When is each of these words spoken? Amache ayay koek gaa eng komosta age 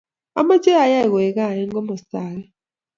Amache 0.39 0.71
ayay 0.83 1.07
koek 1.11 1.35
gaa 1.35 1.57
eng 1.59 1.73
komosta 1.75 2.17
age 2.29 2.47